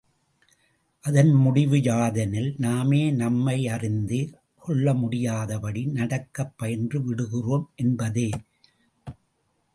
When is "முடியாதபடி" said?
4.93-5.85